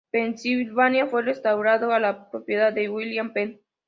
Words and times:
Pensilvania, 0.09 1.05
fue 1.05 1.21
restaurado 1.21 1.93
a 1.93 1.99
la 1.99 2.31
propiedad 2.31 2.73
de 2.73 2.89
William 2.89 3.33
Penn. 3.33 3.61